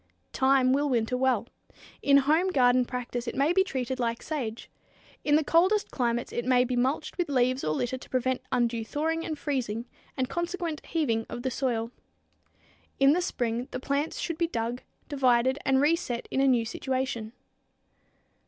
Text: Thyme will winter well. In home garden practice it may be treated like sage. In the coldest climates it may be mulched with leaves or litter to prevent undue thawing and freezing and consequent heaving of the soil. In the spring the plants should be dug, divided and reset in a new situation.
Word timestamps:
Thyme 0.33 0.73
will 0.73 0.89
winter 0.89 1.15
well. 1.15 1.45
In 2.01 2.17
home 2.17 2.47
garden 2.47 2.85
practice 2.85 3.27
it 3.27 3.35
may 3.35 3.53
be 3.53 3.63
treated 3.63 3.99
like 3.99 4.23
sage. 4.23 4.67
In 5.23 5.35
the 5.35 5.43
coldest 5.43 5.91
climates 5.91 6.33
it 6.33 6.43
may 6.43 6.63
be 6.63 6.75
mulched 6.75 7.19
with 7.19 7.29
leaves 7.29 7.63
or 7.63 7.71
litter 7.75 7.99
to 7.99 8.09
prevent 8.09 8.41
undue 8.51 8.83
thawing 8.83 9.23
and 9.23 9.37
freezing 9.37 9.85
and 10.17 10.27
consequent 10.27 10.83
heaving 10.87 11.27
of 11.29 11.43
the 11.43 11.51
soil. 11.51 11.91
In 12.99 13.13
the 13.13 13.21
spring 13.21 13.67
the 13.69 13.79
plants 13.79 14.17
should 14.19 14.39
be 14.39 14.47
dug, 14.47 14.81
divided 15.07 15.59
and 15.65 15.79
reset 15.79 16.27
in 16.31 16.41
a 16.41 16.47
new 16.47 16.65
situation. 16.65 17.33